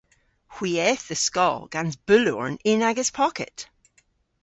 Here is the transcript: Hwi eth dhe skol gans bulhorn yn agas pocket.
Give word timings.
Hwi 0.53 0.71
eth 0.89 1.05
dhe 1.09 1.17
skol 1.27 1.61
gans 1.73 1.95
bulhorn 2.07 2.55
yn 2.71 2.83
agas 2.89 3.09
pocket. 3.19 3.57